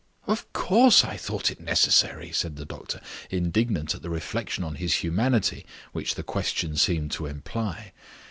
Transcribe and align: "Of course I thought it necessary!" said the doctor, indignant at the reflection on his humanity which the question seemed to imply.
"Of 0.25 0.51
course 0.51 1.03
I 1.03 1.15
thought 1.15 1.51
it 1.51 1.59
necessary!" 1.59 2.31
said 2.31 2.55
the 2.55 2.65
doctor, 2.65 3.01
indignant 3.29 3.93
at 3.93 4.01
the 4.01 4.09
reflection 4.09 4.63
on 4.63 4.73
his 4.77 4.95
humanity 5.03 5.63
which 5.91 6.15
the 6.15 6.23
question 6.23 6.75
seemed 6.75 7.11
to 7.11 7.27
imply. 7.27 7.91